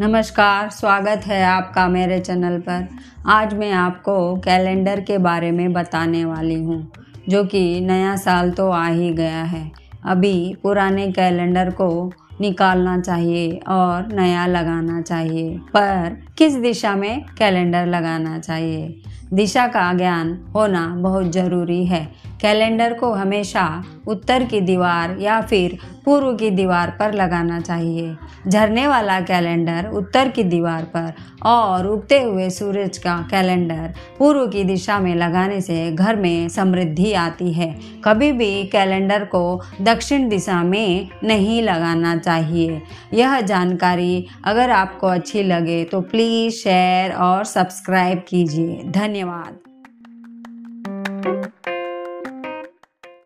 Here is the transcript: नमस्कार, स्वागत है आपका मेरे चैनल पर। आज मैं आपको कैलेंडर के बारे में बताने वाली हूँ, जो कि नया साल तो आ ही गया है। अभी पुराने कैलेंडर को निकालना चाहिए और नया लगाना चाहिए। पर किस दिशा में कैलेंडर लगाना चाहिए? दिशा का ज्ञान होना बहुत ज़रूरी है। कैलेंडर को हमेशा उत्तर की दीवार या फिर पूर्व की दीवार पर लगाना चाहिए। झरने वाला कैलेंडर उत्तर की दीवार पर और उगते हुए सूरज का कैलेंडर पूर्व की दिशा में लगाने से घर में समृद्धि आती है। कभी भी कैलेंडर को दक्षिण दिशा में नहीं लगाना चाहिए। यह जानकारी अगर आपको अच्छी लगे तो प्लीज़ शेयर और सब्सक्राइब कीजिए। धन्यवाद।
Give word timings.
नमस्कार, 0.00 0.68
स्वागत 0.70 1.26
है 1.26 1.42
आपका 1.44 1.86
मेरे 1.88 2.18
चैनल 2.20 2.58
पर। 2.60 2.86
आज 3.26 3.52
मैं 3.54 3.70
आपको 3.72 4.14
कैलेंडर 4.36 5.00
के 5.00 5.18
बारे 5.18 5.50
में 5.50 5.72
बताने 5.72 6.24
वाली 6.24 6.54
हूँ, 6.54 6.90
जो 7.28 7.44
कि 7.44 7.80
नया 7.80 8.16
साल 8.16 8.50
तो 8.50 8.68
आ 8.70 8.86
ही 8.86 9.12
गया 9.12 9.42
है। 9.42 9.70
अभी 10.04 10.56
पुराने 10.62 11.06
कैलेंडर 11.12 11.70
को 11.70 11.88
निकालना 12.40 13.00
चाहिए 13.00 13.60
और 13.68 14.12
नया 14.12 14.46
लगाना 14.46 15.00
चाहिए। 15.02 15.58
पर 15.58 16.16
किस 16.38 16.54
दिशा 16.54 16.96
में 16.96 17.24
कैलेंडर 17.38 17.86
लगाना 17.86 18.38
चाहिए? 18.38 19.02
दिशा 19.32 19.66
का 19.66 19.92
ज्ञान 19.92 20.38
होना 20.54 20.86
बहुत 20.88 21.32
ज़रूरी 21.32 21.86
है। 21.86 22.12
कैलेंडर 22.40 22.94
को 22.94 23.12
हमेशा 23.12 23.84
उत्तर 24.06 24.44
की 24.44 24.60
दीवार 24.60 25.16
या 25.20 25.40
फिर 25.40 25.78
पूर्व 26.04 26.34
की 26.34 26.50
दीवार 26.50 26.96
पर 26.98 27.14
लगाना 27.14 27.60
चाहिए। 27.60 28.16
झरने 28.48 28.86
वाला 28.86 29.20
कैलेंडर 29.20 29.90
उत्तर 29.92 30.28
की 30.28 30.44
दीवार 30.44 30.82
पर 30.82 31.12
और 31.42 31.86
उगते 31.86 32.22
हुए 32.22 32.50
सूरज 32.50 32.98
का 32.98 33.28
कैलेंडर 33.30 33.94
पूर्व 34.18 34.46
की 34.46 34.64
दिशा 34.64 34.98
में 34.98 35.14
लगाने 35.14 35.60
से 35.60 35.92
घर 35.92 36.16
में 36.16 36.48
समृद्धि 36.48 37.12
आती 37.12 37.52
है। 37.52 37.76
कभी 38.04 38.32
भी 38.32 38.64
कैलेंडर 38.64 39.24
को 39.24 39.60
दक्षिण 39.80 40.28
दिशा 40.28 40.62
में 40.62 41.08
नहीं 41.24 41.62
लगाना 41.62 42.16
चाहिए। 42.24 42.80
यह 43.14 43.40
जानकारी 43.42 44.26
अगर 44.44 44.70
आपको 44.70 45.06
अच्छी 45.08 45.42
लगे 45.42 45.84
तो 45.84 46.00
प्लीज़ 46.00 46.54
शेयर 46.54 47.12
और 47.12 47.44
सब्सक्राइब 47.44 48.24
कीजिए। 48.28 48.82
धन्यवाद। 48.92 49.58